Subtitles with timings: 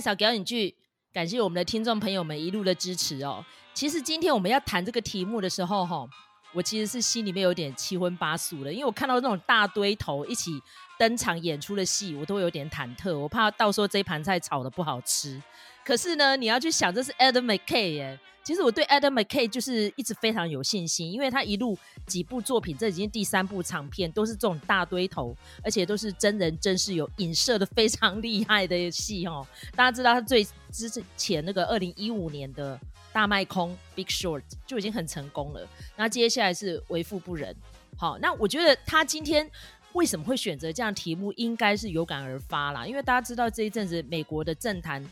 [0.00, 0.74] 小表演剧，
[1.12, 3.44] 感谢我们的听众朋友们一路的支持哦。
[3.74, 6.08] 其实今天我们要谈这个题目的时候，哈，
[6.52, 10.60] 我其实是心里面有点七荤八素的，因为我看到那种大堆头一起
[10.98, 15.40] 登场演出的戏，我都有点忐忑，我怕到时候这盘菜炒得不好吃。
[15.84, 18.18] 可是呢，你要去想，这是 Adam McKay 耶。
[18.44, 29.46] 其实我对 Adam McKay 就是一直非常有信心，因为他一路几部作品，这已经第三部长片，都是这种大堆头，而且都是真人真事，有影射的非常厉害的戏哦。
[29.76, 30.42] 大家知道他最
[30.72, 32.80] 之前那个二零一五年的
[33.18, 37.52] 大卖空 Big Short 就已经很成功了，那接下来是为富不仁。
[37.96, 39.50] 好，那我觉得他今天
[39.94, 45.04] 为什么会选择这样题目，应该是有感而发啦，因为大家知道这一阵子美国的政坛。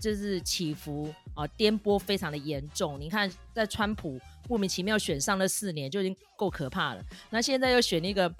[0.00, 3.00] 就是起伏啊，颠簸非常的严重。
[3.00, 4.16] 你看，在川普
[4.48, 7.02] 莫名其妙选上了四年，就已经够可怕了。
[7.30, 8.32] 那现在又选一个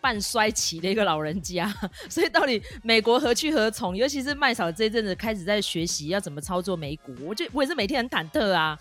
[0.00, 1.72] 半衰期的一个老人家，
[2.08, 3.96] 所以到底美国何去何从？
[3.96, 8.78] 尤其是麦嫂这一阵子开始在学习要怎么操作美股，我就我也是每天很忐忑啊。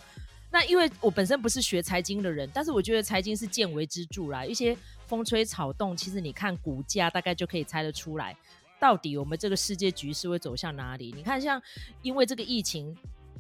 [0.52, 4.76] 那因为我本身不是学财经的人，但是我觉得财经是见微知著啦，一些
[5.06, 8.36] 风吹草动，其实你看股价大概就可以猜得出来。
[8.80, 11.14] 到底我们这个世界局势会走向哪里？
[11.16, 11.62] 你看，像
[12.02, 12.98] 因为这个疫情，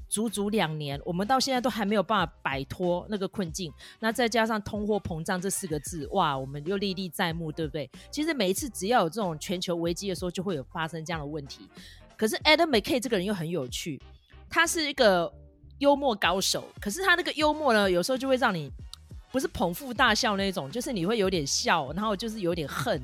[0.09, 3.71] 足足两年，我们到现在都还没有办法摆脱那个困境。
[3.99, 7.89] 那再加上通货膨胀这四个字，哇，我们又历历在目，对不对？
[8.09, 11.69] 其实每一次只要有这种全球危机的时候，就会有发生这样的问题。
[12.17, 14.01] 可是 Adam McKay 这个人又很有趣，
[14.49, 15.31] 他是一个
[15.77, 18.69] 幽默高手，可是他那个幽默呢，有时候就会让你
[19.31, 22.99] 不是捧腹大笑那种，就是你会有点笑，然后就是有点恨。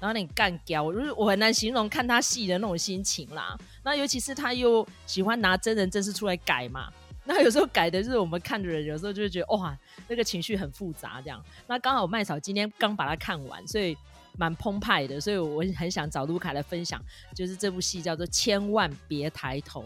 [0.00, 3.56] 然后你干掉我，就是我很难形容看他戏的那种心情啦。
[3.84, 6.90] 那尤其是他又喜欢拿真人真事出来改嘛，
[7.24, 11.44] 那有时候改的就是我们看的人，有时候就会觉得哇，那个情绪很复杂这样。
[11.66, 13.96] 那刚好麦嫂今天刚把它看完，所以
[14.38, 16.98] 蛮澎湃的，所以我很想找卢卡来分享，
[17.34, 19.84] 就是这部戏叫做《千万别抬头》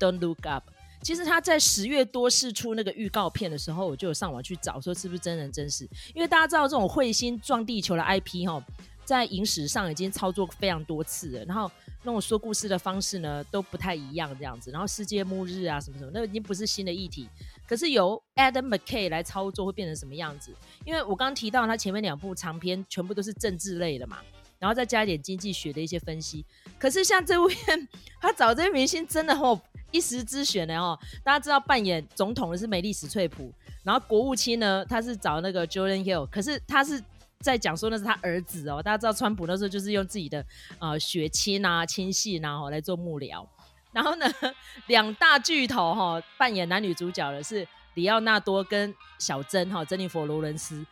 [0.00, 0.62] （Don't Look Up）。
[1.02, 8.64] 其实他在十月多试出那个预告片的时候，我就有上网去找说是不是真人真事，因为大家知道这种彗星撞地球的 IP 哈。
[9.06, 11.70] 在影史上已经操作非常多次了，然后
[12.02, 17.28] 那种说故事的方式呢都不太一样这样子，然后世界末日啊什么什么，那已经不是新的议题。
[17.68, 20.52] 可是由 Adam McKay 来操作会变成什么样子？
[20.84, 24.18] 因为我刚刚提到他前面两部长片全部都是政治类的嘛，
[24.58, 26.44] 然后再加一点经济学的一些分析。
[26.76, 27.88] 可是像这部片，
[28.20, 29.60] 他找这些明星真的哦
[29.92, 33.52] 一时之选的哦，大家知道扮演总统的是梅丽史翠普，
[33.84, 37.00] 然后国务卿呢他是找那个 Jordan Hill，可是他是。
[37.40, 40.44] 在讲说那是他儿子哦，大家知道川普那时候就是用自己的
[40.80, 43.46] 呃血亲啊亲信啊、哦、来做幕僚，
[43.92, 44.26] 然后呢
[44.88, 50.84] 两大巨头哈、哦、扮演男女主角的是里奥纳多跟小珍哈、哦、珍妮佛罗伦斯，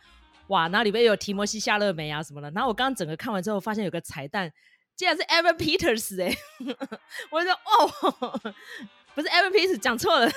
[0.47, 4.51] 哇，那里面有提摩西夏勒梅啊什么的，然后我刚刚整个看完之后发现有个彩蛋，
[4.95, 6.35] 竟然是 Evan Peters 哎，
[7.31, 8.53] 我就说哦，
[9.13, 10.31] 不是 Evan Peters 讲错了，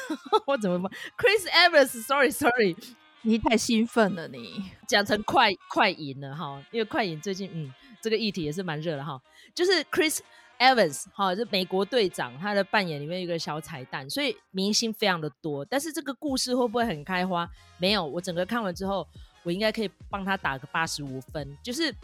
[0.47, 2.75] 我怎么 Chris Evans，sorry sorry。
[3.23, 9.21] 你太兴奋了你，你讲成快快影了哈，因为快影最近嗯，这个议题也是蛮热的哈，
[9.55, 10.21] 就是 Chris
[10.59, 17.49] Evans 哈，就美国队长他的扮演里面有一个小彩蛋，所以明星非常的多，但是这个故事会不会很开花？
[17.79, 19.07] 没有，我整个看完之后，
[19.43, 21.95] 我应该可以帮他打个八十五分，就是。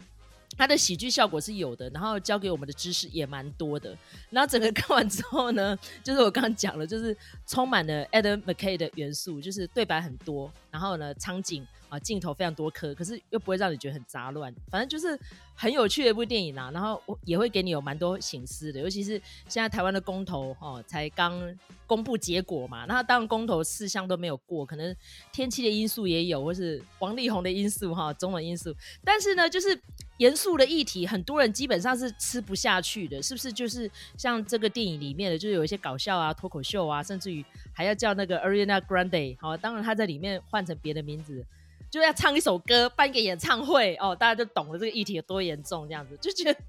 [0.57, 3.97] 它的喜剧效果是有的，然后教给我们的知识也蛮多的。
[4.29, 15.19] 然后整个看完之后呢， 就是我刚刚讲了，就是充满了 Adam McKay 的元素，就是对白很多，然后呢场景啊镜头非常多颗，可是又不会让你觉得很杂乱，反正就是
[15.55, 16.69] 很有趣的一部电影啊。
[16.73, 21.41] 然后也会给你有蛮多醒思的，尤其是现在台湾的公投哦才刚
[21.87, 24.95] 公布结果嘛，那当然公投四项都没有过，可能
[25.31, 29.79] 天气的因素也有，或是王力宏的因素哈，种种因素，但是呢就是。
[30.17, 33.51] 严肃的议题，很多人基本上是吃不下去的，是不是？
[33.51, 37.43] 就是像这个电影里面的，就是有一些搞笑啊、脱口秀啊，甚至于
[37.73, 41.45] 还要叫那个 Ariana Grande，好，当然他在里面换成别的名字，
[41.95, 46.59] 就要唱一首歌，办一个演唱会，哦，大家就懂了这个议题有多严重，这样子就觉得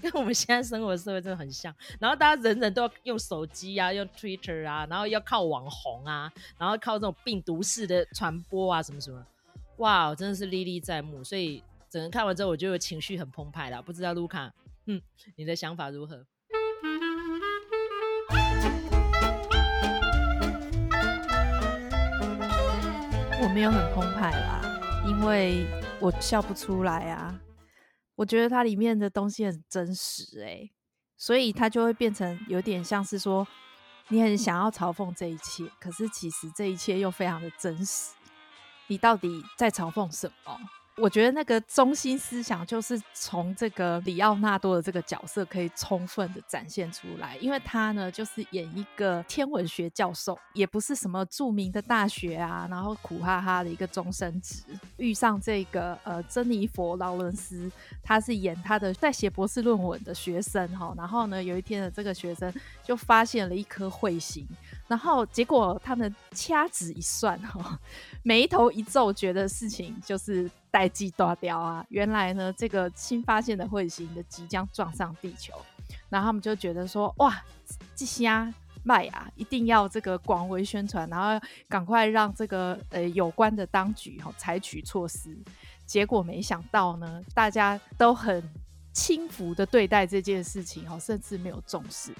[0.00, 1.74] 跟我们现在生活的社会真的很像。
[1.98, 9.26] 然后大家人人都要用手机啊， 用 Twitter 啊，然后要靠网红啊，然后靠这种病毒式的传播啊，什么什么，
[9.78, 11.60] 哇，真的是历历在目，所以。
[11.90, 13.82] 整个看完之后，我就有情绪很澎湃了。
[13.82, 14.48] 不知道卢卡，
[14.86, 15.02] 嗯，
[15.34, 16.24] 你的想法如何？
[23.42, 24.59] 我没有很澎湃啦，
[25.10, 25.66] 因为
[25.98, 27.36] 我笑不出来啊。
[28.14, 30.70] 我觉得它里面的东西很真实，欸，
[31.16, 33.44] 所以它就会变成有点像是说，
[34.08, 38.14] 你很想要嘲讽这一切，可是其实这一切又非常的真实。
[38.86, 40.56] 你到底在嘲讽什么？
[41.00, 54.62] 我觉得那个中心思想就是从这个里奥纳多的这个角色可以充分的展现出来，因为他呢就是演一个天文学教授，也不是什么著名的大学啊，然后苦哈哈的一个终身职，
[54.98, 57.70] 遇上这个呃珍妮佛劳伦斯，
[58.02, 62.52] 他是演他的在写博士论文的学生哈，然后呢有一天的这个学生
[62.84, 64.46] 就发现了一颗彗星。
[64.90, 67.78] 然后结果他们掐指一算，哈，
[68.24, 71.86] 眉头一皱，觉得事情就是代志大条啊。
[71.90, 75.54] 原来呢，这个新发现的彗星的即将撞上地球，
[76.08, 77.40] 然后他们就觉得说，哇，
[77.94, 78.52] 这下
[78.82, 85.38] 卖啊，一定要这个广为宣传，然后赶快让这个呃有关的当局哈采取措施。
[85.86, 88.42] 结果没想到呢，大家都很
[88.92, 92.12] 轻浮的对待这件事情，哈，甚至没有重视。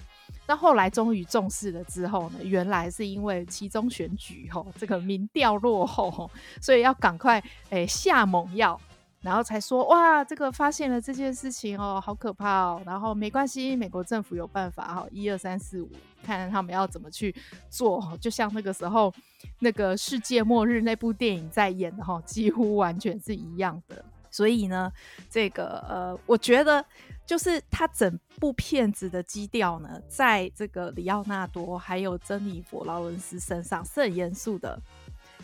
[0.47, 6.29] 那后来终于重视了之后呢，原来是因为其中选举吼，这个民调落后，
[6.61, 8.81] 所以要赶快诶、下猛药，
[9.21, 12.83] 然后才说哇，这个发现了这件事情哦，好可怕哦。
[12.85, 15.89] 然后没关系，美国政府有办法哈，一二三四五，
[16.25, 17.33] 看看他们要怎么去
[17.69, 18.19] 做。
[18.21, 19.13] 就像那个时候
[19.61, 24.05] 那个世界末日那部电影在演的哈，几乎完全是一样的。
[24.31, 24.93] 所以呢，
[25.29, 26.85] 这个呃，我觉得。
[27.27, 34.77] 就是他整部片子的基调呢，在这个里奥纳多还有珍妮佛劳伦斯身上是很严肃的，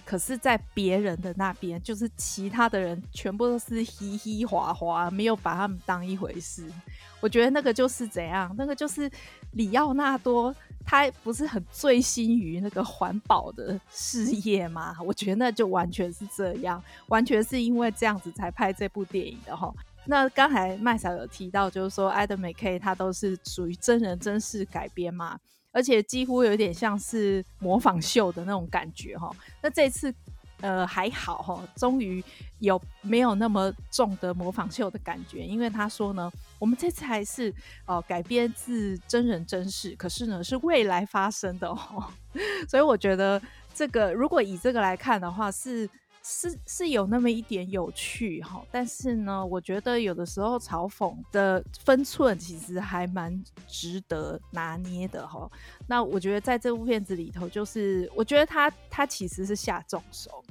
[0.04, 6.68] 可是，在别人的那边，就是其他的人全部都是嘻嘻哈哈，没有把他们当一回事。
[7.20, 9.08] 我觉得那个就是怎样，那个就是
[9.52, 10.52] 里奥纳多，
[10.86, 14.96] 他不是很醉心于那个环保的事业吗？
[15.04, 19.74] 我觉得那就完全是这样，完全是因为这样子才拍这部电影的哈。
[20.04, 25.36] 那刚才麦嫂有提到，就是说 Adam McKay 他都是属于真人真事改编嘛，
[25.72, 29.28] 而且几乎有点像是模仿秀的那种感觉哈。
[29.60, 30.14] 那这次
[30.60, 32.22] 呃还好哈，终于
[32.60, 35.44] 有没有那么重的模仿秀的感觉？
[35.44, 37.52] 因为他说呢，我们这次还是
[37.86, 42.04] 哦、改编自真人真事，可是呢是未来发生的哦，
[42.68, 43.40] 所以我觉得
[43.74, 45.88] 这个如果以这个来看的话是。
[46.28, 55.48] 是是有那么一点有趣哈，但是呢，我觉得有的时候嘲讽的分寸其实还蛮值得拿捏的哈。
[55.86, 60.42] 那我觉得在这部片子里头，就是我觉得他他其实是下重手，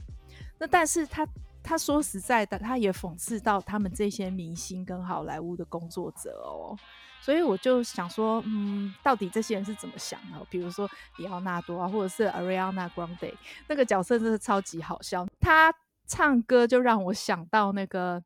[0.58, 1.28] 那但是他
[1.66, 6.78] 他说实在的，他也讽刺到他们这些明星跟好莱坞的工作者哦。
[7.22, 10.46] 所以我就想说，嗯，到底这些人是怎么想的？
[10.48, 13.34] 比如说李奥纳多啊，或者是 Ariana Grande
[13.68, 15.26] 那个角色，真的超级好笑。
[15.42, 15.74] 他
[16.06, 18.24] 唱歌就让我想到那个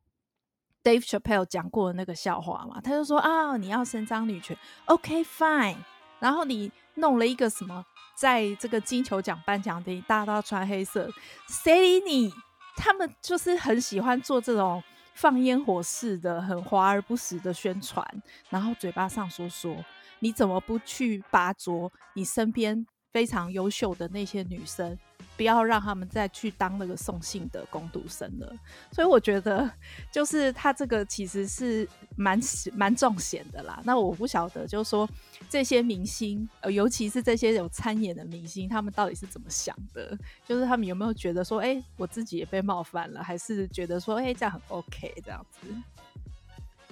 [0.84, 2.78] Dave Chappelle 讲过的那个笑话嘛。
[2.82, 4.54] 他就说啊，你要伸张女权
[4.84, 5.76] ，OK fine。
[6.18, 7.82] 然后你弄了一个什么，
[8.14, 11.10] 在这个金球奖颁奖典礼，大家都要穿黑色，
[11.48, 12.34] 谁理你？
[12.80, 14.82] 他们就是很喜欢做这种。
[15.12, 18.02] 放烟火式的，很华而不实的宣传，
[18.48, 19.76] 然后嘴巴上说说，
[20.20, 24.96] 你怎么不去拔擢你身边非常优秀的那些女生？
[25.40, 28.52] 不要让他们再去当那个送信的工读生了。
[28.92, 29.72] 所以我觉得，
[30.12, 32.38] 就是他这个其实是蛮
[32.74, 33.80] 蛮重险的啦。
[33.82, 35.08] 那我不晓得，就是说
[35.48, 40.14] 这些明星，呃，尤其是这些有参演的明星，他们到底是怎么想的？
[40.46, 45.60] 就是他们有没有觉得说，哎、我自己也被冒犯了，还是觉得说，哎、这样很 OK 这样子？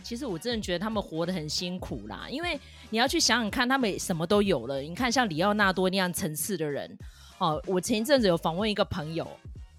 [0.02, 4.80] 其实我真的觉得他们活得很辛苦啦，因为你要去想想看，他们什么都有了。
[4.80, 6.96] 你看，像里奥纳多那样层次的人。
[7.38, 9.26] 哦，我前一阵子有访问一个朋友，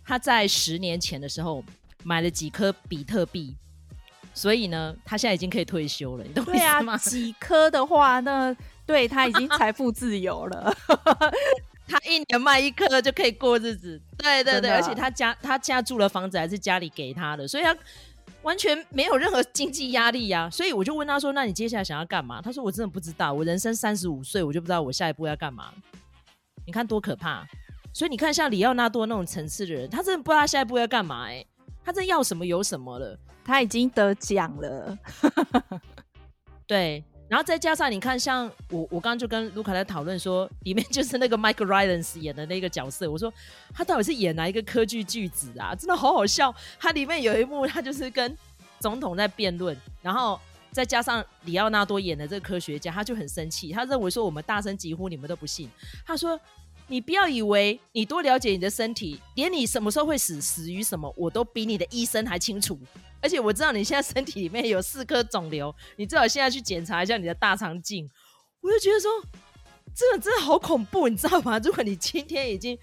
[0.05, 1.63] 他在十年前的时候
[2.03, 3.55] 买了几颗比特币，
[4.33, 6.23] 所以呢，他现在已经可以退休了。
[6.23, 6.43] 你懂
[6.85, 6.97] 吗？
[7.03, 10.73] 几颗的话，那对他已经财富自由了。
[11.85, 13.99] 他一年卖一颗就可以过日子。
[14.17, 17.75] 对对对，而且他家他家住的房子还是家里给他的，所以他
[18.43, 20.49] 完全没有任何经济压力呀、啊。
[20.49, 25.73] 所以我就问他说：“那你接下来想要干嘛？”他说：“我真的不知道，我人生三十五岁，我就不知道我下一步要干嘛。”
[26.69, 27.43] 你看多可怕！
[27.91, 31.47] 所以你看，像里奥纳多那种层次的人，他真的不知道他下一步要干嘛哎、欸，
[31.83, 34.95] 他真要什么有什么了，他已经得奖了。
[36.67, 43.33] 对，然后再加上你看，像我，我刚刚就跟卢卡在讨论说，里面就是那个 Mike Rylance 演的那个角色，我说
[43.73, 45.73] 他到底是演哪一个科剧巨子啊？
[45.73, 46.53] 真的好好笑。
[46.79, 48.37] 他里面有一幕，他就是跟
[48.79, 50.39] 总统在辩论，然后。
[50.71, 55.69] 再加上里奥纳多演的这个科学家，他就很生气，他认为说我们大声疾呼，你们都不信。
[56.05, 56.39] 他说
[56.87, 62.79] ：“你不要以为你多了解你的身体，连你什么时候会死、死于什么，我都比你的医生还清楚。
[63.21, 68.09] 而且我知道你现在身体里面有四颗肿瘤，你最好现在去检查一下你的大肠镜。”
[68.61, 69.09] 我就觉得说，
[69.95, 71.57] 这个真的好恐怖，你知道吗？
[71.59, 72.77] 如果你今天已经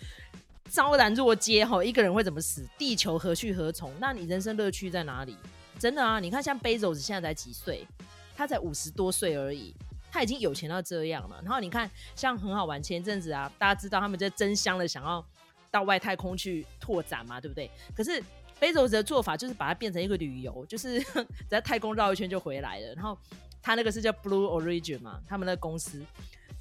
[0.71, 2.67] 昭然若揭哈，一个人会怎么死？
[2.79, 3.93] 地球何去何从？
[4.01, 5.37] 那你人生乐趣在哪里？
[5.79, 7.87] 真的啊，你看像 Bezos 现在才几岁，
[8.35, 9.75] 他才五十多岁而已，
[10.11, 11.41] 他已经有钱到这样了。
[11.43, 15.25] 然后你看，像很好玩，前一阵子啊，大家知道他们在争相的想要
[15.71, 17.71] 到外太空去拓展嘛，对不对？
[17.95, 18.23] 可是
[18.59, 21.05] Bezos 的做法就是把它变成一个旅游，就是
[21.47, 22.95] 在太空绕一圈就回来了。
[22.95, 23.17] 然后
[23.61, 26.03] 他那个是叫 Blue Origin 嘛，他们的公司。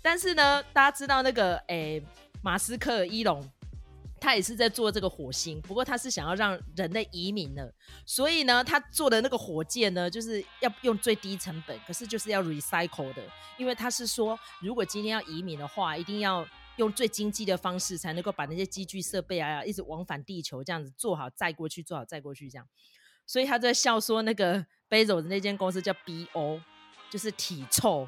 [0.02, 2.04] 但是呢，大家知道那个诶、
[2.44, 3.42] 马斯克伊隆，
[4.26, 7.72] 他也是在做这个火星，不过他是想要让人类移民的，
[8.08, 13.22] 所以呢，他做的那个火箭呢，就是要用最低成本，可是就是要 recycle 的，
[13.60, 16.44] 因为他是说，如果今天要移民的话，一定要
[16.78, 22.68] 用最经济的方式，才能够把那些机具设备啊，一直往返地球这样子做好，载过去，做好载过去这样，
[23.28, 26.60] 所以他在笑说，那个 Bezos 的那间公司叫 BO。
[27.10, 28.08] 就是体臭，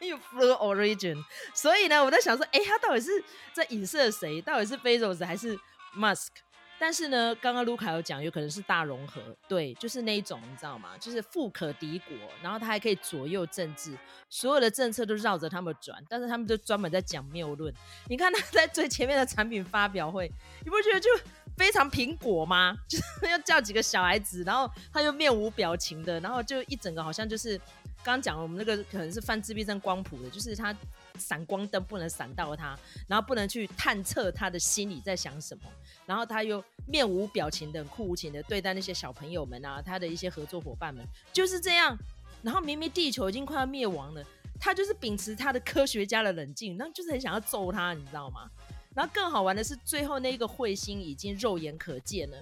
[0.00, 1.24] 因为 Blue Origin，
[1.54, 3.22] 所以呢，我在想说，哎、他到底是
[3.52, 4.40] 在影射谁？
[4.42, 5.58] 到底是 Bezos 还是
[5.96, 6.28] Musk？
[6.76, 10.98] 但是呢，刚刚卢卡有讲，有可能是大融合，对，就是那一种，你知道吗？
[10.98, 13.96] 就是富可敌国，然后他还可以左右政治，
[14.28, 17.72] 所有的政策都绕着他们转，但是他们就专门在讲谬论。
[18.08, 20.30] 你看他 在最前面的产品发表会，
[20.64, 21.08] 你不觉得就
[21.56, 22.76] 非常苹果吗？
[22.88, 27.60] 就是要叫几个小孩子，然后他又面无表情的，然后就一整个好像就是。
[28.02, 30.76] 刚刚讲了，我们那个可能是犯自闭症光谱的，就是他
[31.18, 35.62] 闪光灯不能闪到他，然后不能去探测他的心里在想什么，
[36.04, 41.96] 然后他又面无表情的、酷无情的对待那些小朋友们啊，他的一些合作伙伴们就是这样。
[42.42, 44.22] 然后明明地球已经快要灭亡了，
[44.60, 48.50] 他就是秉持他的科学家的冷静，那就是很想要揍他，你知道吗？
[48.94, 52.36] 然后更好玩的是，最后那个彗星已经肉眼可见了。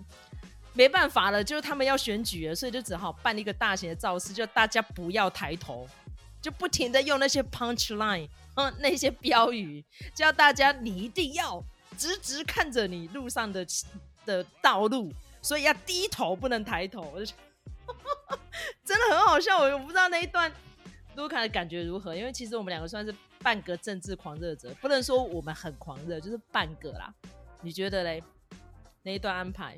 [0.74, 5.86] 没办法了，就是他们要选举了，所以就只好办一个大型的造势，就大家不要抬头，
[6.40, 11.62] 就不停的用那些 punch line，嗯，那些标语，叫大家你一定要
[11.98, 13.66] 直直看着你路上的
[14.24, 17.18] 的道路，所以要低头不能抬头。
[18.82, 20.50] 真的很好笑，我我不知道那一段
[21.16, 27.12] 卢卡的感觉如何，因为其实我们两个算是半个政治狂热者，不能说我们很狂热，就是半个啦。
[27.60, 28.22] 你觉得嘞？
[29.02, 29.76] 那一段安排？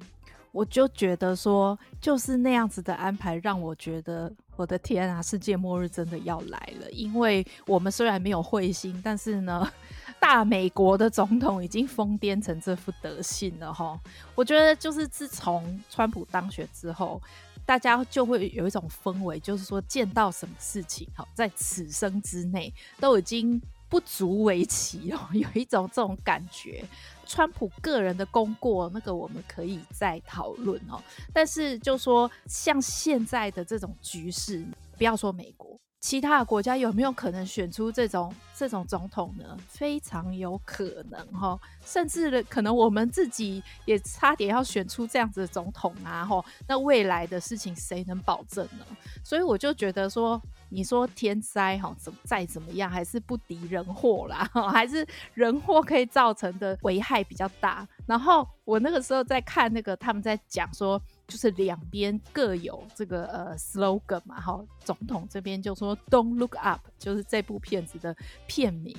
[0.53, 6.89] 我就觉得说，就是那样子的安排，让我觉得我的天啊，世界末日真的要来了。
[6.93, 9.69] 因为我们虽然没有彗星，但是呢，
[10.21, 13.99] 大美国的总统已经疯癫成这副德性了哈。
[14.37, 17.21] 我觉得就是自从川普当选之后，
[17.67, 26.85] 大家就会有一种氛围，就是说见到什么事情，好，在此生之内都已经不足为奇哦， 有一种这种感觉。
[27.27, 31.03] 川普个人的功过，那个我们可以再讨论哦。
[31.33, 34.63] 但是就说像现在的这种局势，
[34.99, 35.75] 不要说美国，
[36.05, 39.57] 其他的国家有没有可能选出这种这种总统呢？
[39.67, 46.23] 非常有可能哈，甚至可能我们自己也差点要选出这样子的总统啊！
[46.23, 48.85] 哈，那未来的事情谁能保证呢？
[49.25, 50.39] 所以我就觉得说。
[50.71, 57.87] 你说天灾哈，怎再怎么样，还是不敌人祸啦，还是人祸可以造成的危害比较大。
[58.07, 68.17] 然后我那个时候在看那个他们在讲说，就是两边各有这个呃 slogan 嘛，哈，总统这边就说 Don't look up，就是这部片子的
[68.47, 68.97] 片名。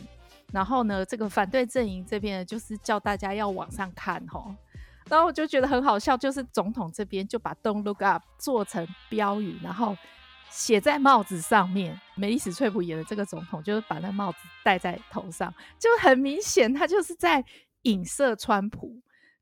[0.51, 4.55] 然后呢，这个反对阵营这边就是叫大家要往上看哈。
[5.10, 9.96] 然后我就觉得很好笑，就是总统这边就把 Don't look up 做成标语，然后。
[10.51, 17.44] 写在帽子上面，梅丽史翠普演的这个总统就是把那帽子戴在头上，就很明显他就是在
[17.82, 18.96] 影射川普。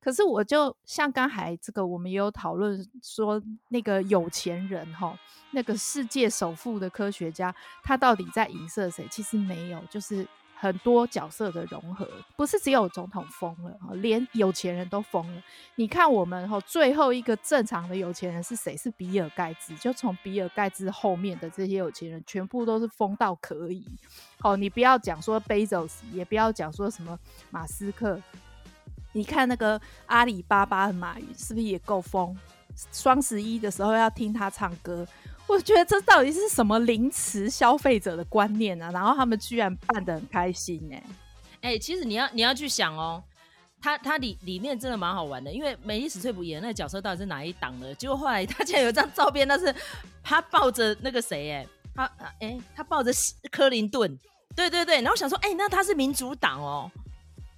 [0.04, 5.18] 可是我就像刚才这个，我们也有讨论说，那个有钱人哈，
[5.52, 9.08] 那个世界首富的科学家，他到底在影射谁？
[9.10, 10.28] 其实没有，就是。
[10.56, 12.08] 很多角色的融合，
[12.38, 15.44] 不是只有总统疯了，连有钱人都疯了。
[15.76, 18.78] 你看我们哈最后一个正常的有钱人是谁？
[18.78, 19.76] 是比尔盖茨。
[19.76, 23.86] 就从比尔盖茨后面的这些有钱人，全部都是疯到可以。
[24.40, 27.20] 哦，你不要讲说贝佐斯，也不要讲说什么
[27.50, 28.18] 马斯克。
[29.14, 32.36] 你看那个阿里巴巴的马云，是不是也够疯？
[32.92, 35.08] 双十一的时候要听他唱歌。
[35.46, 38.90] 我觉得这到底是什么凌迟消费者的观念啊？
[38.92, 41.04] 然后他们居然办得很开心呢、欸？
[41.62, 43.24] 哎、其实你要你要去想哦，
[43.80, 47.94] 他他里里面真的蛮好玩的，因为梅丽史翠普演那个角色到底是哪一档的？
[47.96, 49.76] 结果后来他竟然有张照片，那是
[50.24, 51.52] 他抱着那个谁？
[51.52, 52.06] 哎，他
[52.40, 53.12] 哎、欸，他抱着
[53.52, 54.18] 克林顿，
[54.56, 56.90] 对对对，然后想说，哎、那他是民主党哦。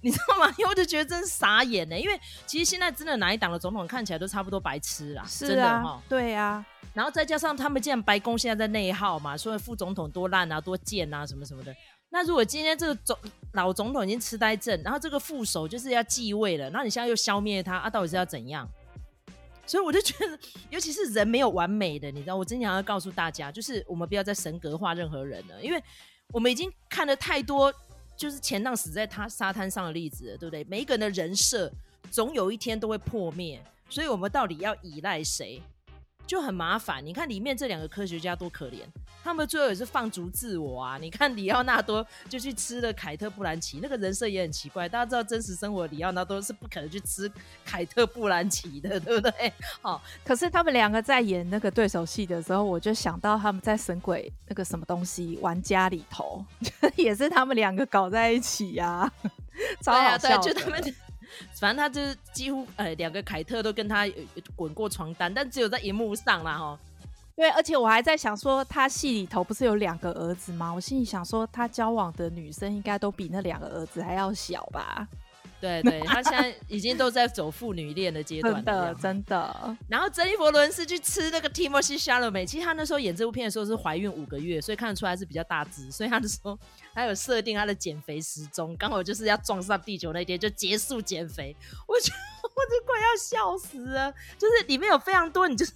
[0.06, 0.54] 你知道吗？
[0.56, 1.98] 因为我就觉得真傻眼呢。
[1.98, 6.64] 因为其实现在真的哪一党的总统看起来都差不多白痴啦，是啊，真的哈，对啊。
[6.94, 11.74] 然后再加上他们既然白宫现在在内耗嘛，说副总统多烂啊、多贱啊什么什么的。
[12.08, 13.18] 那如果今天这个总
[13.54, 18.66] 老总统已经痴呆症，然后这个副手就是要继位了，那你现在又消灭他，啊，到底是要怎样？
[19.66, 20.38] 所以我就觉得，
[20.70, 25.82] 尤其是人没有完美的，你知道，我真想要告诉大家，就是我们不要再神格化任何人了，因为
[26.28, 27.74] 我们已经看了太多，
[28.16, 30.64] 就是前浪死在他沙滩上的例子，对不对？
[30.64, 31.70] 每一个人的人设
[32.10, 35.62] 总有一天都会破灭，所以我们到底要依赖谁？
[36.26, 38.80] 就很麻烦，你看里面这两个科学家多可怜，
[39.22, 40.98] 他们最后也是放逐自我啊！
[40.98, 44.88] 你看里奥纳多就去吃了凯特·布兰奇，那个人设也很奇怪。
[44.88, 47.30] 大家知道真实生活的里奥纳多是不可能去吃
[47.64, 49.52] 凯特·布兰奇的， 对不对？
[49.80, 56.44] 好，可是他们两个在演那个对手戏的时候，我就想到他们在《神鬼》那个什么东西玩家里头，
[56.96, 59.12] 也是他们两个搞在一起呀、 啊，
[59.80, 60.40] 超好笑。
[60.42, 60.94] 对，就他们。
[61.54, 64.06] 反正他就是几乎呃两个凯特都跟他
[64.54, 66.78] 滚过床单，但只有在荧幕上啦哈。
[67.34, 70.72] 对，而且我还在想说，他戏里头不是有两个儿子吗？
[70.72, 75.06] 我心里想说，他交往的女生应该都比那两个儿子还要小吧。
[75.58, 79.76] 对对，他现在已经都在走父女恋的阶 段了，真的真的。
[79.88, 86.58] 然后珍妮佛伦斯去吃那个提莫西·夏勒美，其实他那时候演这部片的时候是怀孕五个月，所以看得出来是比较大只，所以他就说
[86.96, 91.54] 他有设定他的减肥时钟，刚好就是要撞上地球那天就结束减肥。
[91.86, 92.10] 我就
[92.42, 95.72] 我就快要笑死了，就是里面有非常多，你就是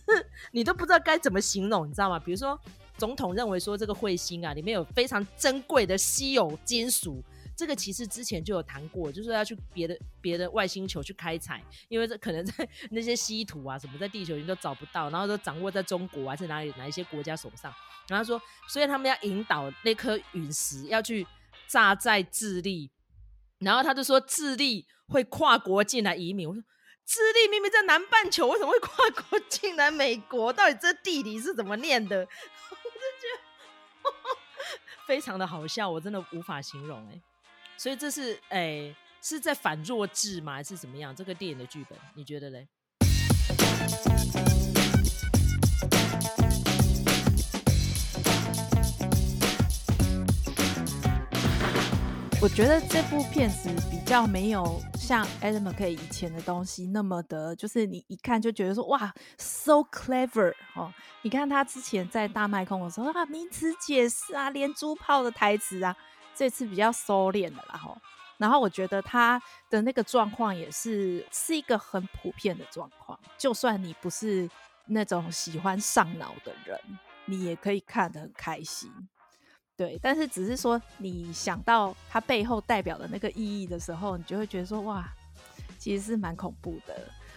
[0.51, 2.19] 你都不知道该怎么形容，你知道吗？
[2.19, 2.59] 比如说
[2.97, 7.23] 总统认为说这个彗星啊里面有非常珍贵的稀有金属。
[7.61, 17.71] 这个其实之前就有谈过，就是要去别的别的外星球去开采，因为这可能在那些稀土啊什么，在地球已经都找不到，然后都掌握在中国还是哪里哪一些国家手上。
[18.09, 21.27] 然后说，所以他们要引导那颗陨石要去
[21.67, 22.91] 炸在智利，
[23.59, 26.49] 然后他就说智利会跨国进来移民。
[26.49, 26.65] 我说
[27.05, 30.51] 智利明明在南半球，为什么会跨国进来美国？
[30.51, 32.21] 到底这地理是怎么念的？
[32.25, 33.29] 我就觉
[34.03, 34.11] 得
[35.07, 37.21] 非常的好笑，我真的无法形容哎、
[37.83, 40.53] 所以这是哎、是在反弱智吗？
[40.53, 41.17] 还是怎么样？
[41.17, 42.69] 这个电影的剧本，你觉得嘞？
[52.43, 60.93] 我觉得这部片子比较没有像 Adam K 以前的东西那么的，就是你一看就觉得说哇，so clever 哦！
[61.23, 65.97] 你看他之前在大麦空的时候啊，名词解释啊，连珠炮的台词啊。
[66.35, 67.97] 这次比较收敛的啦吼，
[68.39, 74.49] 然后我觉得他的那个状况也是是一个很普遍的状况，就算你不是
[74.87, 76.81] 那种喜欢上脑的人，
[77.27, 78.91] 你也可以看得很开心，
[79.77, 79.99] 对。
[80.03, 85.07] 但是只是说你想到它背后代表的那个意义的时候，你就会觉得说哇，
[85.79, 86.97] 其实是蛮恐怖的。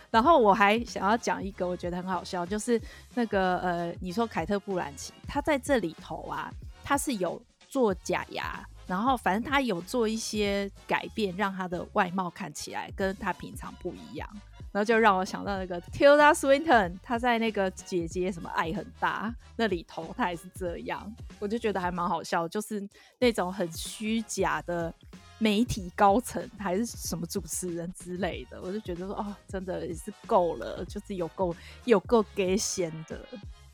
[0.10, 2.80] 然后我还想要讲一个我觉得很好笑，就是
[3.16, 6.52] 那个呃，你说凯特·布兰奇，他在这里头啊，
[6.84, 8.64] 他是有做假牙。
[8.86, 14.30] 然后，反正他有做一些改变，让他的外貌看起来跟他平常不一样。
[14.72, 21.16] 然后就让我想到那个 Tilda Swinton，他在那个姐姐什么爱很大那里头，他也是这样。
[21.38, 22.84] 我就觉得还蛮好笑，就是
[23.20, 24.92] 那种很虚假的
[25.38, 28.60] 媒体高层还是什么主持人之类的。
[28.64, 33.24] 我就觉得说，哦，真的也是够了，就是有够有够给闲的。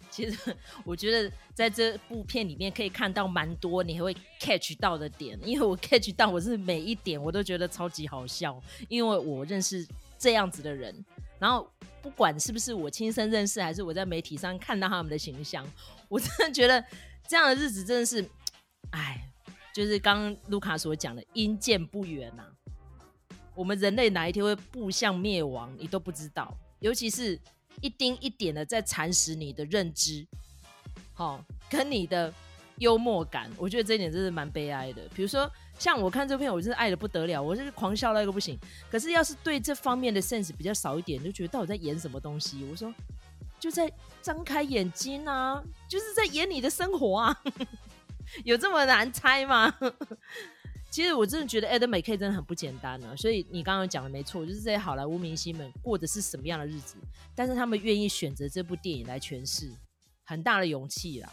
[0.10, 11.06] 其实 我觉得在这部片里面可以看到蛮多你还会 catch 到的点，因为我 catch 到我是每一点我都觉得超级好笑，因为我认识这样子的人，
[11.38, 11.70] 然后
[12.02, 15.66] 不管是不是我亲身认识，还是我在媒体上看到他们的形象，
[16.10, 16.84] 我真的觉得
[17.28, 18.28] 这样的日子真的是，
[18.92, 19.30] 哎，
[19.74, 22.44] 就是刚刚卢卡所讲的阴见不远呐，
[23.54, 27.40] 我们人类哪一天会步向灭亡，你都不知道，尤其是。
[27.82, 30.26] 一丁一点的在蚕食你的认知，
[31.14, 32.34] 好、跟你的
[32.78, 35.02] 幽默感，我觉得这一点真是蛮悲哀的。
[35.16, 38.58] 比如说，像我看这片，我真是爱得不得了，我就是狂笑到一个不行。
[38.90, 42.66] 可是要是对这方面的 sense 比较少一点，就觉得到底在演什么东西？
[42.70, 42.94] 我说，
[43.60, 47.42] 就在张开眼睛啊，就是在演你的生活啊，
[48.44, 49.74] 有这么难猜吗？
[50.90, 56.96] 其实我真的觉得 Adam McKay 真的很不简单呢、所以你刚刚讲的没错，就是这些好莱坞明星们过的是什么样的日子，
[57.36, 59.72] 但是他们愿意选择这部电影来诠释，
[60.26, 61.32] 很大的勇气啦。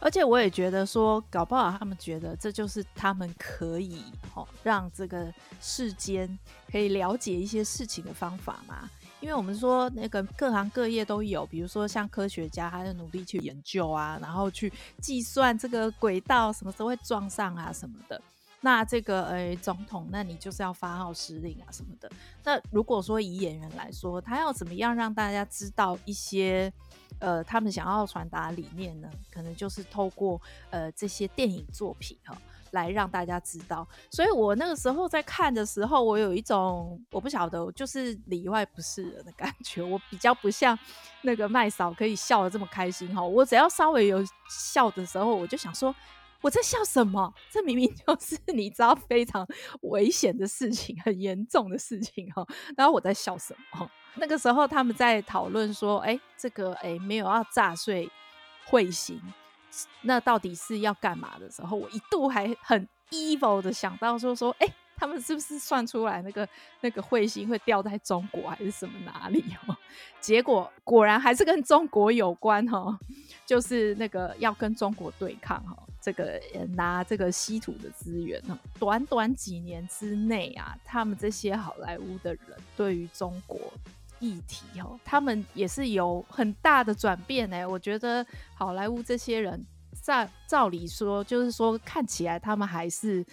[0.00, 4.02] 而且我也觉得说，搞不好他们觉得这就是他们可以
[4.34, 6.36] 哦让这个世间
[6.68, 8.90] 可以了解一些事情的方法嘛。
[9.22, 18.20] 因为我们说那个各行各业都有，比如说像科学家，他在努力去研究啊，然后去计算这个轨道什么时候会撞上啊什么的。
[18.60, 22.10] 那这个诶，总统，那你就是要发号施令啊什么的。
[22.42, 26.72] 那如果说以演员来说，他要怎么样让大家知道一些
[27.20, 29.08] 呃他们想要传达理念呢？
[29.32, 32.36] 可能就是透过呃这些电影作品哈。
[32.72, 33.88] 来让大家知道。
[34.10, 39.82] 所以我那个时候在看的时候，我有一种我不晓得，就是里外不是人的感觉。
[39.82, 40.78] 我比较不像
[41.22, 43.22] 那个麦嫂可以笑得这么开心哈。
[43.22, 45.94] 我只要稍微有笑的时候，我就想说。
[46.44, 47.32] 我在笑什么？
[47.52, 49.46] 这明明就 是你知道非常
[49.82, 52.44] 危险的事情，很严重的事情哈。
[52.76, 53.88] 然后我在笑什么？
[54.16, 58.10] 那个时候他们在讨论说，哎，这个哎没有要炸碎
[58.68, 59.22] 彗星，
[60.02, 66.48] 那到底是要干嘛的时候，我一度还很 evil 的想到说说，哎，他们是不是算出来那个
[66.80, 69.44] 那个彗星会掉在中国还是什么哪里？
[69.66, 69.76] 哦，
[70.20, 72.98] 结果果然还是跟中国有关哈，
[73.46, 75.76] 就是那个要跟中国对抗哈。
[76.04, 78.42] 这个拿这个稀土的资源，
[78.76, 83.56] 短短几年之内啊，他们这些好莱坞的人对于中国
[84.22, 87.68] 议题哦，他们也是有很大的转变呢。
[87.68, 89.62] 我觉得好莱坞这些人，
[90.00, 93.26] 照照理说，就是说看起来他们还是。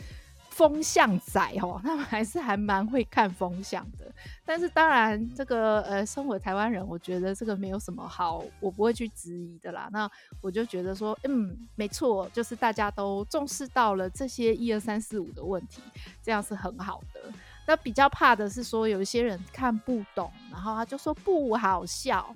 [0.50, 4.14] 风向仔哦， 他们还是还蛮会看风向的。
[4.44, 9.88] 但是当然，这个呃，身为台湾人，我觉得这个没有什么好，我不会去质疑的啦。
[9.90, 10.10] 那
[10.42, 15.82] 我就觉得说，嗯，没错，就是大家都重视到了这些一二三四五的问题，
[16.22, 17.32] 这样是很好的。
[17.70, 22.36] 那比较怕的是说，有一些人看不懂，然后他就说不好笑，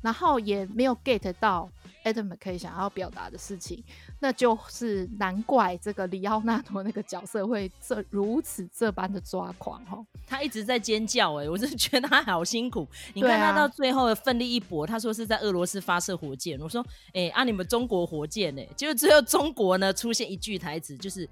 [0.00, 1.68] 然后也没有 get 到
[2.04, 3.82] Adam McKay 想要表达的事情。
[4.20, 12.86] 那就是难怪这个里奥纳多那个角色会这如此这般的抓狂哈，他一直在尖叫哎、欸，我真的觉得他好辛苦。
[13.12, 18.70] 你看他到最后的奋力一搏，他说是在俄罗斯发射火箭，我说哎、欸，啊你们中国火箭呢、欸？
[18.76, 21.28] 结果最后中国呢出现一句台词，就是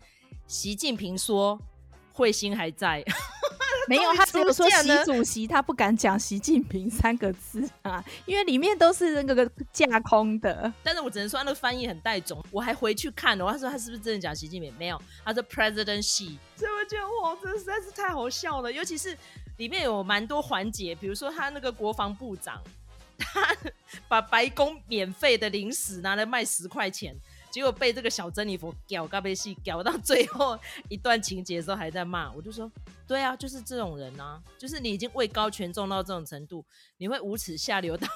[0.48, 1.56] 习近平说
[2.14, 3.05] 彗星还在。
[3.88, 10.72] 没有，他只有说习主席，他不敢讲习近平三个字啊， 因为里面都是那个架空的。
[10.85, 12.40] 但是我只能说，他那个翻译很带种。
[12.53, 14.72] 我还回去看了，他说他是不是真的讲习近平？
[14.79, 16.37] 没有，他说 President Xi。
[16.57, 18.70] 所以我觉得哇，这实在是太好笑了。
[18.70, 19.18] 尤其是
[19.57, 22.62] 里面有蛮多环节，比如说他那个国防部长，
[23.18, 23.53] 他
[24.07, 27.16] 把白宫免费的零食拿来卖十块钱。
[27.52, 32.70] 结果被这个小珍妮佛搞嘎被戏搞到最后一段情节的时候还在骂，我就说，
[33.06, 36.64] 对啊，就是这种人啊，就是你已经位高权重到这种程度，
[36.96, 38.08] 你会无耻下流到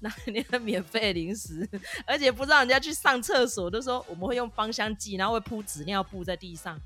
[0.00, 1.66] 拿那个免费零食，
[2.06, 6.78] 而且不知道人家去上厕所，都说我们会用芳香剂，然后会铺纸尿布在地上，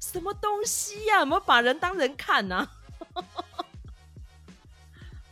[0.00, 1.20] 什么东西呀、啊？
[1.20, 2.70] 有没有把人当人看呢、啊？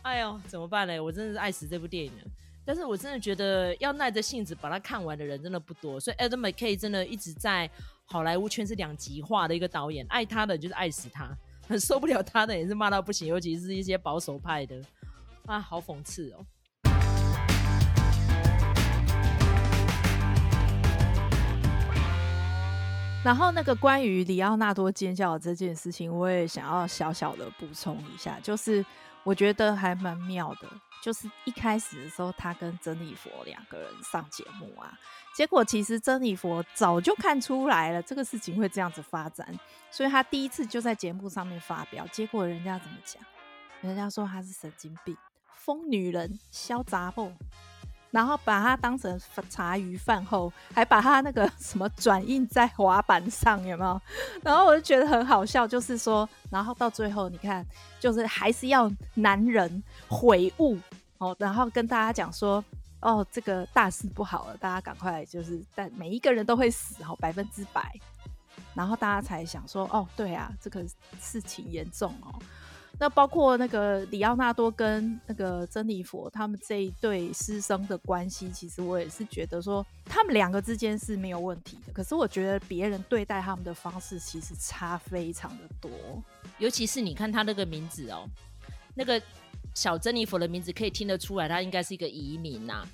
[0.03, 0.99] 哎呦，怎么办呢？
[1.01, 2.23] 我真的是爱死这部电影了。
[2.67, 7.69] 但是我真的觉得要耐着性子把它看完的人真的不多，所以 Adam McKay 真的一直在
[8.05, 11.29] 好莱坞圈是两极化的一个导演，爱他的就是爱死他，
[11.67, 14.81] 很受不了他的也是骂到不行，尤其是一些保守派的，
[15.45, 16.43] 啊，好讽刺哦。
[23.23, 28.83] 然后那个关于里奥纳多尖叫的这件事情，我也想要小小的补充一下，就是
[29.23, 30.67] 我觉得还蛮妙的。
[31.01, 34.97] 就是一开始的时候，他跟珍妮佛两个人上节目啊，
[35.35, 39.47] 结果其实珍妮佛早就看出来了这个事情会这样子发展，
[39.91, 43.23] 所以他第一次就在节目上面发表，结果人家怎么讲？
[43.81, 45.15] 人家说他是神经病、
[45.53, 47.31] 疯女人、小杂货。
[48.15, 54.01] 然后把它当成茶余饭后，还把它那个什么转印在滑板上，有没有？
[54.41, 57.65] 然后我就觉得很好笑，就是说，然后到最后你看，
[57.99, 60.77] 就是还是要男人悔悟
[61.17, 62.63] 哦，然后跟大家讲说，
[63.01, 67.91] 哦，这个大事不好了，大家赶快就是，但每一个人都会死哦，百分之百。
[68.73, 70.81] 然后大家才想说，哦，对啊，这个
[71.19, 72.39] 事情严重哦。
[72.97, 81.91] 那包括那个里奥纳多跟那个珍妮佛他们这一对师生的关系，其实我也是觉得说他们两个之间是没有问题的。
[81.91, 85.91] 可是我觉得别人对待他们的方式其实差非常的多，
[86.57, 88.25] 尤其是你看他那个名字哦，
[88.93, 89.21] 那个
[89.73, 92.87] 小珍妮佛的名字可以听得出来，他应该是一个移民呐、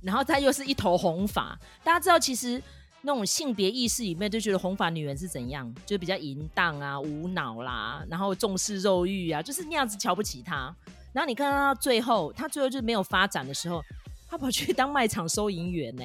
[0.00, 2.62] 然后他又是一头红发，大家知道其实。
[3.02, 10.74] 那种性别意识里面就觉得红发女人是怎样，就是比较淫荡啊、无脑啦，然后重视肉欲啊，就是那样子瞧不起她。
[11.12, 13.82] 然后你看到最后，她最后就没有发展的时候，
[14.28, 16.04] 她跑去当卖场收银员呢。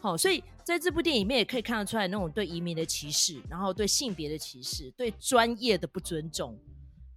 [0.00, 6.58] 好，所以在这部电影里面也可以看得出来那种对移民的歧视，然后对性别的歧视，对专业的不尊重。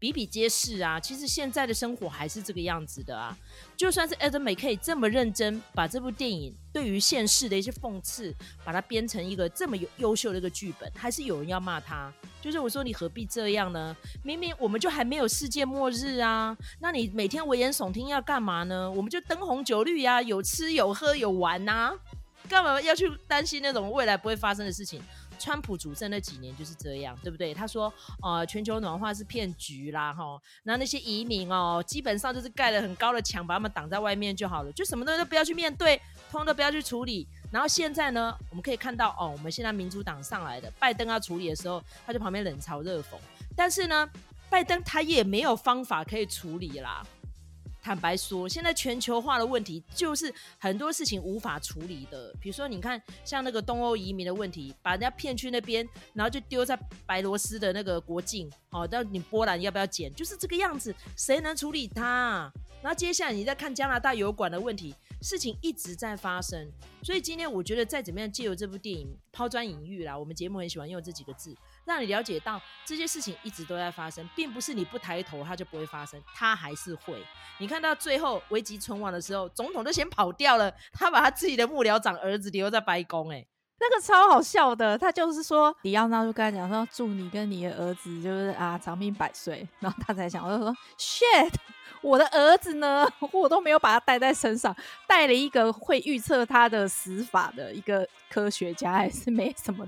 [0.04, 1.00] 比比皆是啊！
[1.00, 3.38] 其实现在的生活还是这个样子的啊。
[3.78, 8.36] 就算是 Adam McKay 这么认真，把这部电影对于现实的一些讽刺，
[8.66, 12.12] 把它编成一个这么优优秀的一个剧本，还是有人要骂他。
[12.42, 13.96] 就是我说你何必这样呢？
[14.26, 16.54] 明明我们就还没有世界末日啊！
[16.82, 18.92] 那你每天危言耸听要干嘛呢？
[18.92, 21.94] 我们就灯红酒绿呀，有吃有喝有玩呐，
[22.50, 25.02] 干嘛要去担心那种未来不会发生的事情？
[25.40, 27.54] 川普主政那几年就是这样，对不对？
[27.54, 35.98] 他说，呃，全球暖化是骗局啦，哈，然后那些移民哦，基本上就是盖了很高的墙，把他们挡在外面就好了，就什么东西都不要去面对，
[36.32, 37.28] 通通都不要去处理。
[37.52, 43.16] 然后现在呢，我们可以看到哦，我们现在民主党上来的，拜登要处理的时候，他就旁边冷嘲热讽。
[43.56, 44.10] 但是呢，
[44.50, 47.06] 拜登他也没有方法可以处理啦。
[47.84, 52.34] 坦白说，现在全球化的问题就是很多事情无法处理的。
[52.40, 60.14] 比如说，你看像那个东欧移民的问题，把人家骗去那边，然后就丢在白罗斯的那个国境，哦，到你波兰要不要捡？
[60.16, 62.50] 就是这个样子，谁能处理它？
[62.82, 66.72] 然后接下来你再看加拿大油管的问题，事情一直在发生。
[67.02, 71.54] 所以今天我觉得再怎么样，借由这部电影抛砖引玉啦，我们节目很喜欢用这几个字。
[71.86, 77.24] 让你了解到这些事情一直都在发生，并不是你不抬头它就不会发生，它还是会。
[77.60, 83.46] 你看到最后危急存亡的时候，总统就先跑掉了，他把他自己的幕僚长儿子留在白宫，哎，
[83.80, 84.98] 那个超好笑的。
[84.98, 89.68] 他就是说，李奥纳就跟他讲说，祝你跟你的儿子就是啊长命百岁。
[89.80, 91.54] 然后他才想，我就说，shit，
[92.02, 94.76] 我的儿子呢， 我都没有把他带在身上，
[95.08, 99.88] 带了一个会预测他的死法的一个科学家，还是没什么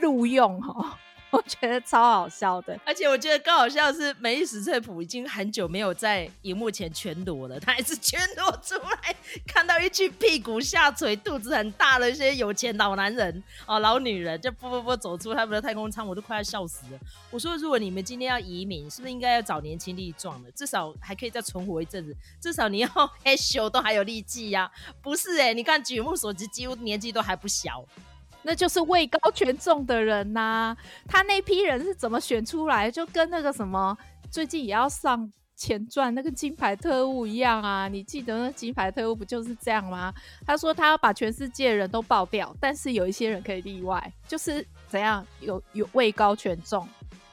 [0.00, 0.98] 录用哈。
[1.30, 9.14] 我觉得超好笑的，而且我觉得更好笑的是，梅丽史翠普已经很久没有在荧幕前全裸了，他还是全裸出来，
[9.46, 16.98] 看到一具屁股下垂、肚子很大的一些有钱老男人哦，老女人就不不不走出他们的太空舱，我都快要笑死了。
[17.30, 22.88] 我说，如果你们今天要移民，是不是应该要找年轻力壮的，至少还可以再存活一阵子，至少你要
[23.24, 24.70] 嘿咻都还有力气呀？
[25.00, 27.84] 不是哎、你看举目所及，几乎年纪都还不小。
[28.42, 30.76] 那就是位高权重的人呐、
[31.06, 32.90] 他那批人是怎么选出来？
[32.90, 33.96] 就跟那个什么
[34.30, 37.86] 最近也要上前传那个金牌特务一样啊！
[37.86, 40.12] 你记得那金牌特务不就是这样吗？
[40.46, 46.88] 他说他要把全世界人都爆掉，但是有一些人可以例外，就是怎样有有位高权重、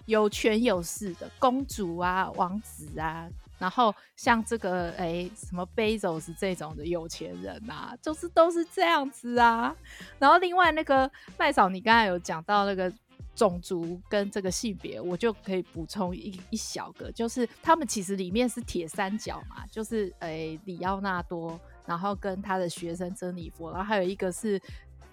[0.08, 3.30] 有权有势的公主啊、王子啊。
[3.60, 9.76] 然后像这个哎，什么 Bezos 这种的有钱人啊，就是都是这样子啊。
[10.20, 12.92] 然后另外那个麦嫂，你刚才有讲到那个
[13.36, 24.62] 种族跟这个性别，我就可以补充一一小个，就是他们其实里面是铁三角嘛，就是哎，李奥纳多，然后跟他的学生珍妮佛，然后还有一个是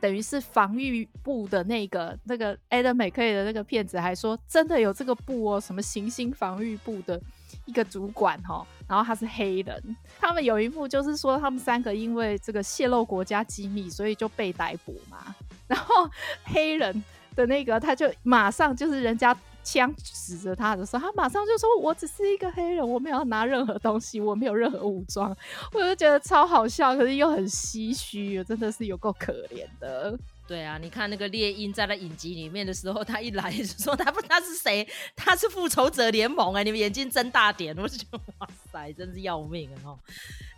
[0.00, 7.18] 等于是防御部的那个那个 Adam McKay 的那个骗子，还说真的有这个部哦，什么行星防御部的。
[7.66, 15.34] 一个主管哈，然后他是黑人，他们有一幕就是说他们三个因为这个泄露国家机密，所以就被逮捕嘛。
[15.66, 16.08] 然后
[16.44, 25.34] 黑人的那个他就马上就是人家枪指着他的时候，他马上就说：“我只是一个黑人，我没有拿任何东西，我没有任何武装。
[25.72, 30.16] ”我就觉得超好笑，可是又很唏嘘，真的是有够可怜的。
[30.46, 34.86] 对啊，你看那个猎鹰在那影集里面的时候，他一来就说他不他是谁？
[35.16, 36.62] 他是复仇者联盟哎！
[36.62, 39.96] 你们眼睛睁大点，我就觉得哇塞，真是要命啊！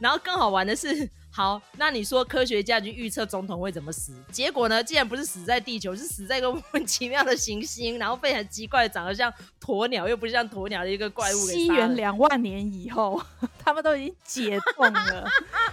[0.00, 4.14] 然后更好玩的是，好，那你说科学家去预测总统会怎么死？
[4.32, 11.52] 结果呢，竟然不是死在地球，是死在一个 莫名其妙的行星，然后被很奇怪，长得像鸵鸟又不像鸵鸟的一个怪物给。
[11.52, 13.22] 西元两万年以后，
[13.62, 15.28] 他们都已经解冻了，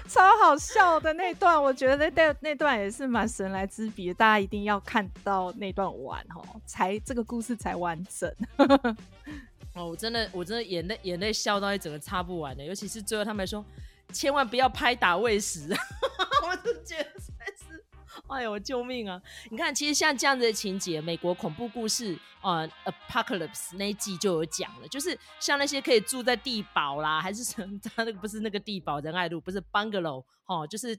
[0.10, 4.14] 超好笑的那段，我觉得那段那段也是蛮神来之笔。
[4.14, 8.30] 大家一定要看到那段完哦，才这个故事才完整。
[9.76, 13.64] 哦，我真的，我真的眼泪眼泪笑到一整个擦不完的，尤其是最后他们说
[14.14, 15.68] 千万不要拍打喂食，
[16.46, 17.84] 我都觉得实在是，
[18.28, 19.22] 哎呦，救命啊！
[19.50, 30.98] 你看，其实像这样子的情节，美国恐怖故事啊，呃，Apocalypse 那一季就有讲了，就是像那些可以住在地堡啦，还是什么，他那个不是那个地堡仁爱路，不是 Bungalow 哦，就是。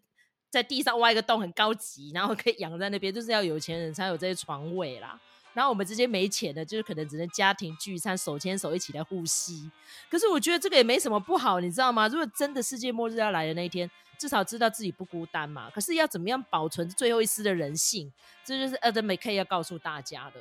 [0.51, 5.21] 在地上挖一个洞很高级，然后可以养在那边，就是要有钱人才有这些床位啦。
[5.55, 9.71] 然后我们这些没钱的，就是可能只能家庭聚餐，手牵手一起来呼吸。
[10.11, 12.07] 可是我觉得这个也没什么不好，你知道吗？
[12.09, 15.71] 如果真的世界末日要来的那一天，至少知道自己不孤单嘛。
[15.71, 18.13] 可是要怎么样保存最后一丝的人性，
[18.45, 20.41] 这就是 Adam McKay 要告诉大家的。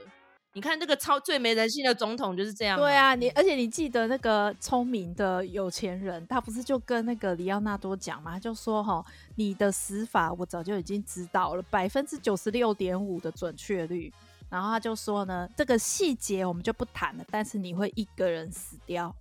[0.55, 2.79] 你看那个超最没人性的总统就是这样。
[2.79, 8.33] 对啊，你而且你记得那个聪明的有钱人，他不是就跟那个里奥纳多讲嘛？
[8.33, 9.03] 他就说哈，
[9.35, 14.13] 你的死法我早就已经知道了，百分之九十六点五的准确率。
[14.53, 19.15] 然后他就说呢，这个细节我们就不谈了，但是你会一个人死掉。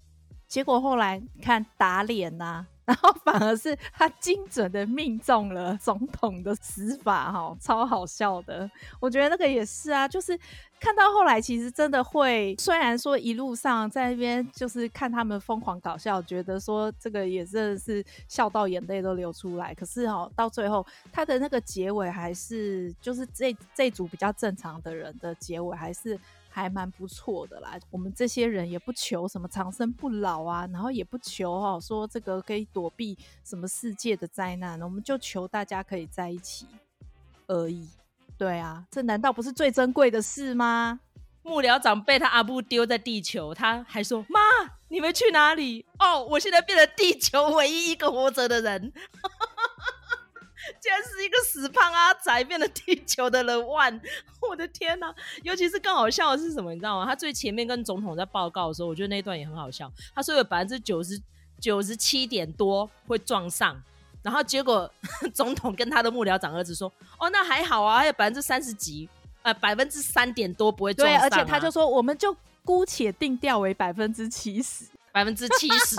[0.47, 8.69] 结果后来看打脸呐、然后反而是他精准的命中了总统的死法，哈，超好笑的。
[9.01, 10.39] 我觉得那个也是啊，就是
[10.81, 19.73] 看到后来，其实真的会，虽然说一路上在那边就是看他们疯狂搞笑，觉得说这个也真的是笑到眼泪都流出来。
[19.75, 26.19] 可是哈，到最后他的那个结尾还是，就是这这组比较正常的人的结尾还是。
[26.53, 36.67] 还蛮不错的啦，我们这些人也不求什么长生不老啊，然后也不求哦说这个可以躲避什么世界的灾难，我们就求大家可以在一起
[37.47, 37.89] 而已。
[38.37, 41.01] 对啊，这难道不是最珍贵的事吗？
[41.43, 44.39] 幕僚长被他阿布丢在地球，他还说：“妈，
[44.89, 45.85] 你们去哪里？
[45.99, 48.93] 哦，我现在变成地球唯一一个活着的人。”
[50.83, 54.01] 竟然是一个死胖阿仔变了地球的人万，
[54.41, 55.15] 我的天哪！
[55.45, 57.07] 尤其是更好笑的是什么，你知道吗？
[57.07, 59.91] 他最前面跟总统在报告的时候，我觉得那一段也很好笑。
[60.13, 61.23] 他说有百分之九十
[61.61, 63.81] 九十七点多会撞上，
[64.25, 64.93] 然后结果
[65.33, 69.09] 总统跟他的幕僚长儿子说：“哦，那还好啊，还有百分之三十几，
[69.43, 75.97] 呃，百分之三点多不会撞上啊。”对，而且他就说，我们就姑且定调为百分之七十，百分之七十。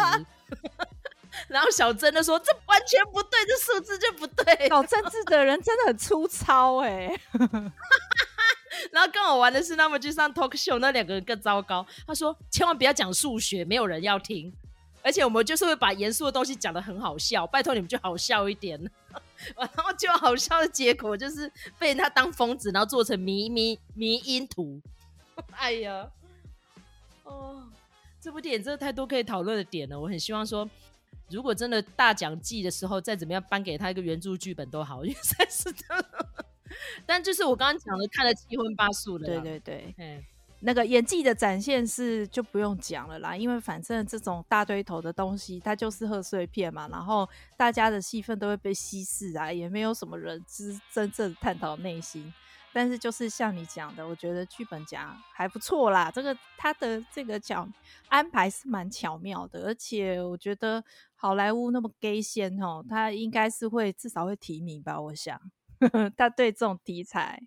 [1.54, 7.22] 然后小珍就说：“这完全不对，这数字就不对。”搞政治的人真的很粗糙哎、欸。
[8.92, 11.86] 然后跟我玩的是，他们去上 talk show，那两个人更糟糕。
[12.08, 14.52] 他说：“千万不要讲数学，没有人要听。
[15.04, 18.80] 而且我们就是会把严肃的东西讲得很好笑，拜托你们就好笑一点。
[19.56, 24.82] ”然后就好笑的结果就是被他当疯子，然后做成迷迷迷因图。
[25.54, 26.10] 哎呀，
[27.26, 27.64] 哦，
[28.20, 30.00] 这部电影真的太多可以讨论的点了。
[30.00, 30.68] 我很希望说。
[31.30, 36.06] 如果真的大奖季的时候再怎么样颁给他一个原著剧本都好， 因为实在是的。
[37.06, 39.28] 但就是我刚刚讲的，看了七荤八素的。
[39.28, 40.24] 对对对，嗯，
[40.62, 52.34] 那个演技的展现是就不用讲了啦，因为反正这种大堆头的东西，它就是贺岁片嘛，然后大家的戏份都会被稀释啊，也没有什么人知真正探讨内心。
[52.74, 57.72] 但是就是像你讲的，我觉得剧本讲还不错啦，这个他的这个讲
[58.10, 60.84] 安排是蛮巧妙的，而且我觉得
[61.16, 65.40] 好莱坞那么 gay 先哦，他应该是会至少会提名吧，我想
[65.80, 67.40] 呵呵 他对这种题材，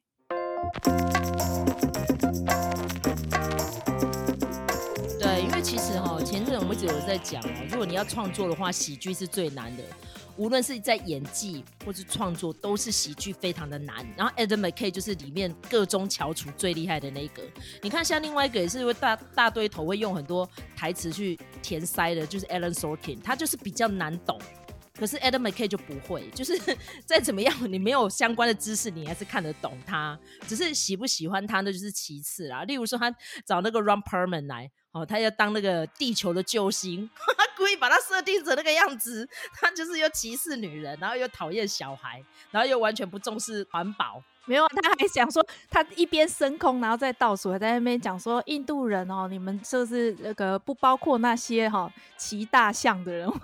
[5.18, 9.82] 对，因为其实哈前阵我们一直有在讲哦，如果你要创作的话，喜剧是最难的。
[10.36, 14.06] 无论是在演技或是创作，都是喜剧非常的难。
[14.16, 17.42] 然后 Adam McKay 就是里面个中翘楚最厉害的那个。
[17.82, 24.38] 你看，像另外一个也是会大大堆头会用很多台词去填塞的，就是 Aaron Sorkin，他就是比较难懂。
[24.98, 26.58] 可是 Adam McKay 就不会， 就是
[27.04, 30.18] 再怎么样，你没有相关的知识，你还是看得懂他。
[30.48, 32.64] 只是喜不喜欢他，那就是其次啦。
[32.64, 44.22] 例如说，他找那个 Ron Perlman 来，哦，他要当那个地球的救星，他 故意把他设定成那个样子，他就是又歧视女人，然后又讨厌小孩，然后又完全不重视环保。
[44.46, 53.26] 没有，他还想说，他一边升空，然后再倒数，还在那边讲说，印度人哦，你们就是那个不包括那些哈骑大象的人。
[53.28, 53.38] 我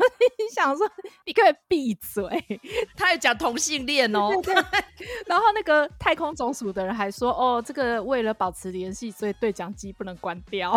[0.55, 0.89] 想说，
[1.27, 2.23] 你可以闭嘴。
[2.97, 5.09] 他还讲同性恋哦，对对对。
[5.27, 10.73] 然后那个太空总署的人还说，哦，这个为了保持联系，所以对讲机不能关掉。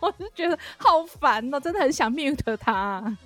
[0.00, 3.16] 我就觉得好烦哦，真的很想 mute 他。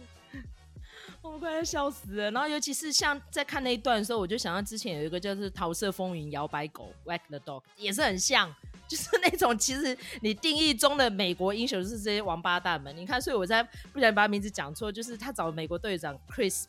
[1.23, 8.53] 我快要笑死了，然后尤其是像在看那一段的时候，我就想到之前有一个叫做《桃色风云》摇摆狗 （Wag the Dog） 也是很像，
[8.89, 12.95] 就是那种其实你定义中的美国英雄就是这些王八蛋们。
[12.97, 16.65] 你看，所以我才不想把名字讲错，就是他找美国队长 Chris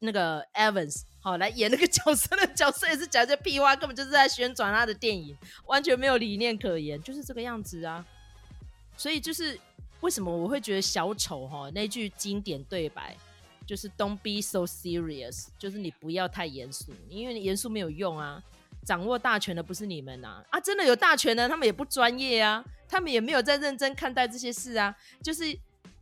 [0.00, 8.04] 那个 Evans 好来演那个角色，那角色也是讲这些屁话，根本就是在宣传他的电影，完全没有理念可言，就是这个样子啊。
[8.96, 9.56] 所以就是
[10.00, 13.16] 为什么我会觉得小丑哈那句经典对白。
[13.66, 18.42] 就是 Don't be so serious，就是你不要太严肃，因为你严肃没有用啊。
[18.84, 25.44] 掌握大权的不是你们呐，啊，真的有大权的，他们也不专业啊，他们也没有在认真看待这些事啊，就是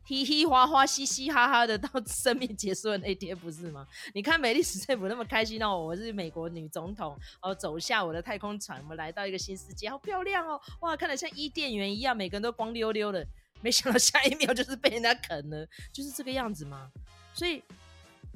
[0.06, 3.86] 嘻嘻哈哈、嘻嘻哈哈的到 生命结束的那天，不是吗？
[4.12, 13.26] 你看美丽史翠普那么开心哦，我是美国女总统哦，走下我的太空船，我们来到一个新世界，好漂亮哦，哇，看得像伊甸园一样，每个人都光溜溜的，
[13.62, 16.90] 没想到下一秒就是被人家啃了，就是这个样子吗？
[17.34, 17.62] 所以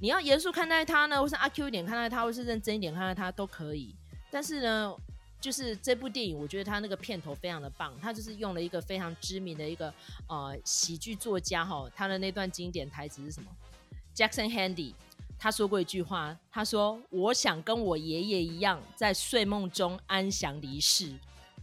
[0.01, 3.94] 你要严肃看待他呢，或是阿 Q 一点看待他，或是认真一点看待他都可以。
[4.31, 4.94] 但是呢，
[5.40, 9.92] 就是这部电影，我觉得他那个片头非常的棒，他就是用了一个非常知名的一个
[10.29, 13.49] 呃喜剧作家哈，他的那段经典台词是什么
[14.15, 14.92] ？Jackson Handy
[15.38, 21.15] 他说过一句话，他说：“我想跟我爷爷一样，在睡梦中安详离世，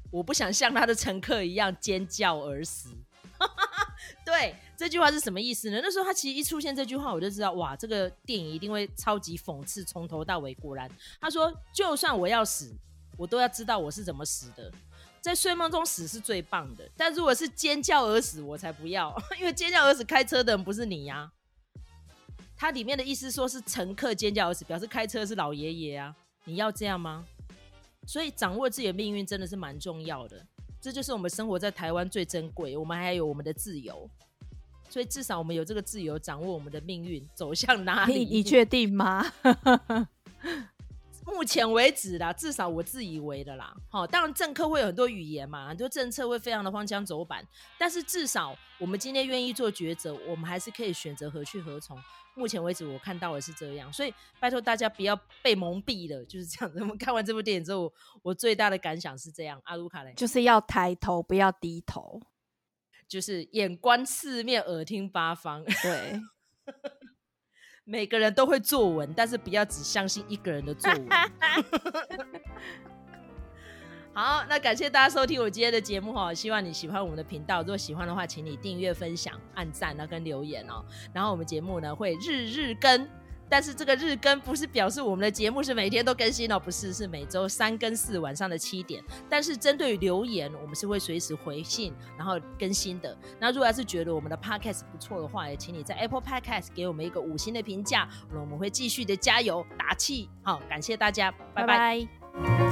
[0.10, 2.96] 我不想像他的乘客一样尖叫而死。”
[4.26, 5.80] 对，这句话是什么意思呢？
[5.82, 10.54] 那时候他其实一出现这句话，我就知道哇，这个电影一定会超级讽刺，从头到尾。
[10.56, 10.90] 果然，
[11.20, 12.76] 他说，就算我要死，
[13.18, 14.72] 我都要知道我是怎么死的。
[15.22, 21.32] 在睡梦中死是最棒的，但如果是尖叫而死，我才不要， 因为尖叫而死开车的人不是你呀、啊。
[22.58, 26.16] 他里面的意思说是乘客尖叫而死，表示开车是老爷爷啊。
[26.44, 27.26] 你要这样吗？
[28.08, 30.46] 所以掌握自己的命运真的是蛮重要的。
[30.86, 34.08] 这就是我们生活在台湾最珍贵，我们还有我们的自由，
[34.88, 38.20] 所以至少我们有这个自由，掌握我们的命运走向哪里？
[38.20, 39.26] 你你确定吗？
[41.26, 43.76] 目前为止啦，至少我自以为的啦。
[43.90, 47.44] 好，当然政客会有很多语言嘛，很多政策会非常的荒腔走板，
[47.80, 51.98] 但是至少我们今天愿意做抉择，我们还是可以选择何去何从。
[52.36, 56.80] 目前为止，我看到的是这样，所以拜托大家不要被蒙蔽了，就是这样子。
[56.82, 59.62] 我们看完这部电影之后，我最大的感想是这样。
[59.66, 62.22] 阿鲁卡雷，就是要抬头，不要低头，
[63.08, 65.64] 就是眼观四面，耳听八方。
[65.82, 66.20] 对，
[67.86, 71.08] 每个人都会作文，但是不要只相信一个人的作文。
[74.16, 77.60] 好，那感谢大家收听我今天的节目哈，希望你喜欢我们的频道。
[77.60, 80.82] 如果喜欢的话，请你订阅、分享、按赞啊，跟留言哦。
[81.12, 83.06] 然后我们节目呢会日日更，
[83.50, 89.04] 但是这个日更不是表示我们的节目是每天都更新哦，不是，是每周三跟四晚上的七点。
[89.30, 93.18] 但是针对于留言，我们是会随时回信，然后更新的。
[93.38, 100.30] 那如果要是觉得我们的 Podcast 不错的话，也请你在 Apple Podcast 给我们一个五星的评价，我们会继续的加油打气。
[100.42, 102.65] 好，感谢大家，拜拜